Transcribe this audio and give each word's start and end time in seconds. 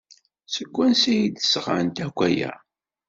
Seg 0.53 0.69
wansi 0.75 1.09
ay 1.13 1.23
d-sɣant 1.29 1.97
akk 2.05 2.19
aya? 2.27 2.51